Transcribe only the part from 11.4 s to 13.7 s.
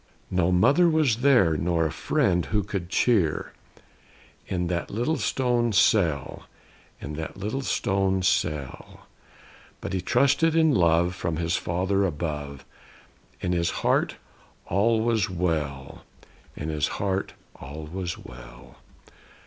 Father above. In his